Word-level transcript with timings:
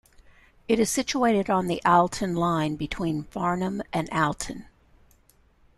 It 0.67 0.79
is 0.79 0.89
situated 0.89 1.47
on 1.51 1.67
the 1.67 1.79
Alton 1.85 2.33
Line, 2.35 2.75
between 2.75 3.25
Farnham 3.25 3.83
and 3.93 4.09
Alton. 4.09 4.65